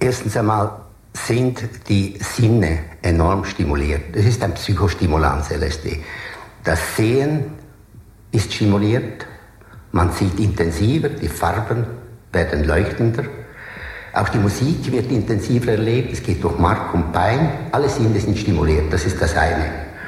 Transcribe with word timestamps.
Erstens 0.00 0.36
einmal 0.36 0.70
sind 1.12 1.68
die 1.88 2.18
Sinne 2.20 2.80
enorm 3.02 3.44
stimuliert. 3.44 4.14
Das 4.14 4.24
ist 4.24 4.42
ein 4.42 4.54
Psychostimulans 4.54 5.50
LSD. 5.50 6.00
Das 6.62 6.96
Sehen 6.96 7.46
ist 8.30 8.52
stimuliert, 8.52 9.26
man 9.92 10.12
sieht 10.12 10.38
intensiver, 10.38 11.08
die 11.08 11.28
Farben 11.28 11.86
werden 12.32 12.64
leuchtender. 12.64 13.24
Auch 14.12 14.28
die 14.28 14.38
Musik 14.38 14.90
wird 14.92 15.10
intensiver 15.10 15.72
erlebt, 15.72 16.12
es 16.12 16.22
geht 16.22 16.44
durch 16.44 16.58
Mark 16.58 16.94
und 16.94 17.12
Bein, 17.12 17.50
alle 17.72 17.88
Sinne 17.88 18.20
sind 18.20 18.38
stimuliert, 18.38 18.92
das 18.92 19.04
ist 19.04 19.20
das 19.20 19.36
eine. 19.36 19.88